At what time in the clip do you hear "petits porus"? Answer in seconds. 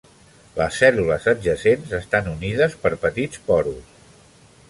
3.05-3.95